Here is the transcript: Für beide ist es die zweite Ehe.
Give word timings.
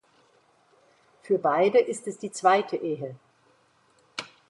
Für 1.21 1.37
beide 1.37 1.77
ist 1.77 2.07
es 2.07 2.17
die 2.17 2.31
zweite 2.31 2.75
Ehe. 2.75 3.15